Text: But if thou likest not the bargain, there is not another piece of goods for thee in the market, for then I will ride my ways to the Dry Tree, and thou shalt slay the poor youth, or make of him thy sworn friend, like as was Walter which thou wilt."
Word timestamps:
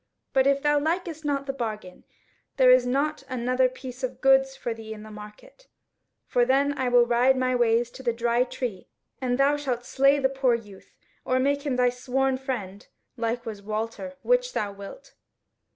But 0.33 0.47
if 0.47 0.63
thou 0.63 0.79
likest 0.79 1.23
not 1.23 1.45
the 1.45 1.53
bargain, 1.53 2.05
there 2.57 2.71
is 2.71 2.87
not 2.87 3.21
another 3.29 3.69
piece 3.69 4.01
of 4.01 4.19
goods 4.19 4.55
for 4.55 4.73
thee 4.73 4.95
in 4.95 5.03
the 5.03 5.11
market, 5.11 5.67
for 6.25 6.43
then 6.43 6.75
I 6.75 6.89
will 6.89 7.05
ride 7.05 7.37
my 7.37 7.55
ways 7.55 7.91
to 7.91 8.01
the 8.01 8.11
Dry 8.11 8.43
Tree, 8.43 8.87
and 9.21 9.37
thou 9.37 9.57
shalt 9.57 9.85
slay 9.85 10.17
the 10.17 10.27
poor 10.27 10.55
youth, 10.55 10.95
or 11.23 11.37
make 11.37 11.59
of 11.59 11.63
him 11.67 11.75
thy 11.75 11.89
sworn 11.89 12.39
friend, 12.39 12.87
like 13.15 13.41
as 13.41 13.45
was 13.45 13.61
Walter 13.61 14.15
which 14.23 14.53
thou 14.53 14.71
wilt." 14.71 15.13